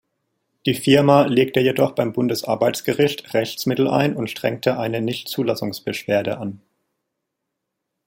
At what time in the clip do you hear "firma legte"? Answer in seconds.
0.73-1.59